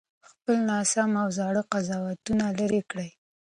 [0.29, 3.09] خپل ناسم او زاړه قضاوتونه لرې کړئ.